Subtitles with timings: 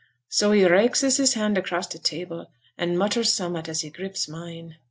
[0.29, 4.77] So he raxes his hand across t' table, an' mutters summat, as he grips mine.